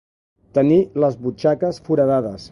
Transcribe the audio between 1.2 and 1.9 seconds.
butxaques